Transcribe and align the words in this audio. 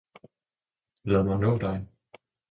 »Lad 1.11 1.25
mig 1.31 1.37
naae 1.43 1.59
Dig! 1.65 1.77